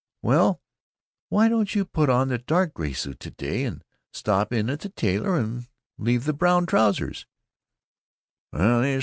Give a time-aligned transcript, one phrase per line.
[0.23, 0.59] "Well,
[1.29, 4.79] why don't you put on the dark gray suit to day, and stop in at
[4.79, 5.67] the tailor and
[5.99, 7.27] leave the brown trousers?"